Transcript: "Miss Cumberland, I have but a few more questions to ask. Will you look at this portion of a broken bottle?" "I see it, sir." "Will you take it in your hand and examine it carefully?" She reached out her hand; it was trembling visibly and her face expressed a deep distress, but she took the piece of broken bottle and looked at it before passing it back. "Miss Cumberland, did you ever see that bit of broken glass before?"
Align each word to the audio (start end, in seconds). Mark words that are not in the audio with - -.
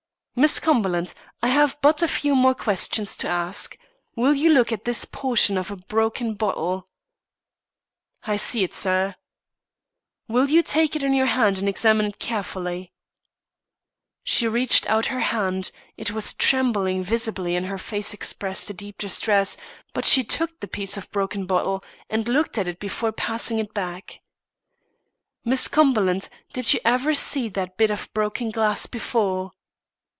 "Miss 0.33 0.59
Cumberland, 0.59 1.13
I 1.43 1.49
have 1.49 1.77
but 1.81 2.01
a 2.01 2.07
few 2.07 2.33
more 2.35 2.55
questions 2.55 3.15
to 3.17 3.27
ask. 3.27 3.77
Will 4.15 4.33
you 4.33 4.49
look 4.49 4.71
at 4.71 4.85
this 4.85 5.05
portion 5.05 5.55
of 5.55 5.69
a 5.69 5.75
broken 5.75 6.33
bottle?" 6.33 6.87
"I 8.23 8.37
see 8.37 8.63
it, 8.63 8.73
sir." 8.73 9.15
"Will 10.27 10.49
you 10.49 10.63
take 10.63 10.95
it 10.95 11.03
in 11.03 11.13
your 11.13 11.27
hand 11.27 11.59
and 11.59 11.69
examine 11.69 12.07
it 12.07 12.17
carefully?" 12.17 12.91
She 14.23 14.47
reached 14.47 14.89
out 14.89 15.07
her 15.07 15.19
hand; 15.19 15.71
it 15.97 16.09
was 16.11 16.33
trembling 16.33 17.03
visibly 17.03 17.55
and 17.55 17.67
her 17.67 17.77
face 17.77 18.11
expressed 18.11 18.69
a 18.69 18.73
deep 18.73 18.97
distress, 18.97 19.57
but 19.93 20.05
she 20.05 20.23
took 20.23 20.59
the 20.59 20.67
piece 20.67 20.97
of 20.97 21.11
broken 21.11 21.45
bottle 21.45 21.83
and 22.09 22.27
looked 22.27 22.57
at 22.57 22.69
it 22.69 22.79
before 22.79 23.11
passing 23.11 23.59
it 23.59 23.73
back. 23.75 24.21
"Miss 25.45 25.67
Cumberland, 25.67 26.29
did 26.53 26.73
you 26.73 26.79
ever 26.85 27.13
see 27.13 27.47
that 27.49 27.77
bit 27.77 27.91
of 27.91 28.11
broken 28.13 28.49
glass 28.49 28.87
before?" 28.87 29.51